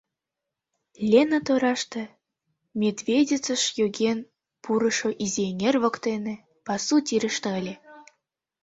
Лена 1.09 1.39
тораште, 1.47 2.03
Медведицыш 2.81 3.61
йоген 3.79 4.19
пурышо 4.63 5.09
изи 5.23 5.41
эҥер 5.51 5.75
воктене, 5.83 6.35
пасу 6.65 6.95
тӱрыштӧ 7.07 7.49
ыле. 7.59 7.75